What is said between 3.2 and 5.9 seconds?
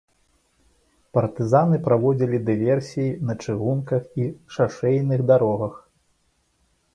на чыгунках і шашэйных дарогах.